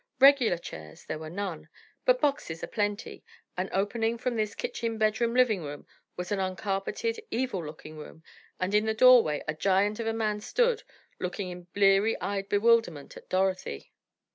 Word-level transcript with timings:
Regular 0.19 0.57
chairs 0.57 1.05
there 1.05 1.19
were 1.19 1.29
none, 1.29 1.69
but 2.05 2.19
boxes 2.19 2.63
aplenty, 2.63 3.23
and 3.55 3.69
opening 3.71 4.17
from 4.17 4.35
this 4.35 4.55
kitchen 4.55 4.97
bedroom 4.97 5.35
living 5.35 5.61
room 5.63 5.85
was 6.17 6.31
an 6.31 6.39
uncarpeted, 6.39 7.19
evil 7.29 7.63
looking 7.63 7.97
room, 7.99 8.23
and 8.59 8.73
in 8.73 8.87
the 8.87 8.95
doorway 8.95 9.43
a 9.47 9.53
giant 9.53 9.99
of 9.99 10.07
a 10.07 10.11
man 10.13 10.39
stood, 10.39 10.81
looking 11.19 11.49
in 11.51 11.65
bleary 11.75 12.19
eyed 12.19 12.49
bewilderment 12.49 13.15
at 13.15 13.29
Dorothy. 13.29 13.93